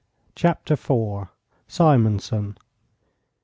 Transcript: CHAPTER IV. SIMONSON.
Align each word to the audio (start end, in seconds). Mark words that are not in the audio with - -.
CHAPTER 0.33 0.73
IV. 0.73 1.27
SIMONSON. 1.67 2.57